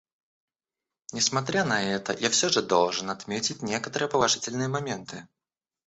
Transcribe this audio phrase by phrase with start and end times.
[1.13, 5.27] Несмотря на это, я все же должен отметить некоторые положительные моменты.